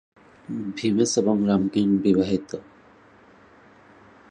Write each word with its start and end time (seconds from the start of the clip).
Vimes 0.77 1.11
এবং 1.17 1.35
Ramkin 1.47 1.89
বিবাহিত। 1.97 2.49